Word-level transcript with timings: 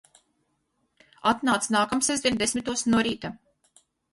Atnāc 1.33 1.67
nākamsestdien 1.75 2.41
desmitos 2.45 2.85
no 2.95 3.07
rīta. 3.11 3.35